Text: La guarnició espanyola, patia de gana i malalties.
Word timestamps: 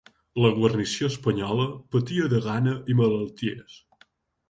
La 0.45 0.49
guarnició 0.55 1.09
espanyola, 1.13 1.69
patia 1.97 2.33
de 2.35 2.43
gana 2.49 2.77
i 2.95 3.01
malalties. 3.07 3.81